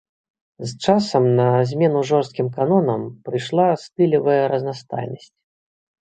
[0.69, 5.29] З часам на змену жорсткім канонам прыйшла стылявая разнастайнасць.